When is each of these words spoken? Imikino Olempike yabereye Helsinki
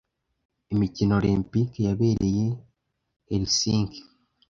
Imikino 0.73 1.13
Olempike 1.19 1.79
yabereye 1.87 2.45
Helsinki 3.29 4.01